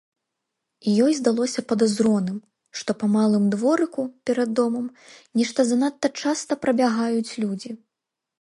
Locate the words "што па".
2.81-3.11